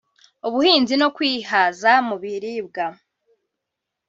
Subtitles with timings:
[0.47, 2.85] ubuhinzi no kwihaza mu biribwa